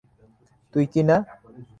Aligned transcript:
তুই 0.73 0.85
কি 0.93 1.01
না? 1.03 1.17